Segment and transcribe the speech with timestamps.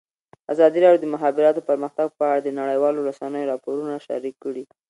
[0.53, 4.63] ازادي راډیو د د مخابراتو پرمختګ په اړه د نړیوالو رسنیو راپورونه شریک کړي.